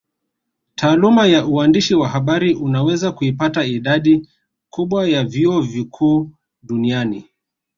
Taaluma 0.75 1.27
ya 1.27 1.45
uandishi 1.45 1.95
wa 1.95 2.09
habari 2.09 2.53
unaweza 2.53 3.11
kuipata 3.11 3.65
idadi 3.65 4.27
kubwa 4.69 5.09
ya 5.09 5.23
vyuo 5.23 5.61
vikuu 5.61 6.31
duniani 6.63 7.29